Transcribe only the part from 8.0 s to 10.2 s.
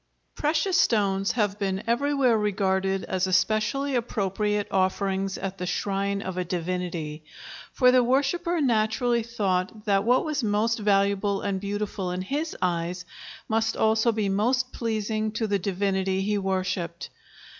worshipper naturally thought that